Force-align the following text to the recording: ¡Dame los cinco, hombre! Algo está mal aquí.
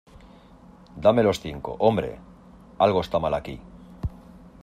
¡Dame 0.95 1.21
los 1.21 1.41
cinco, 1.41 1.75
hombre! 1.77 2.17
Algo 2.79 3.01
está 3.01 3.19
mal 3.19 3.35
aquí. 3.35 3.59